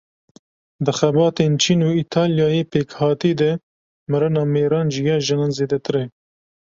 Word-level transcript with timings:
Di 0.85 0.91
xebatên 0.99 1.51
Çîn 1.61 1.79
û 1.87 1.89
Îtalyayê 2.03 2.63
pêkhatî 2.71 3.33
de 3.41 3.51
mirina 4.11 4.43
mêran 4.53 4.87
ji 4.93 5.01
ya 5.09 5.17
jinan 5.27 5.51
zêdetir 5.57 5.95
e. 6.01 6.03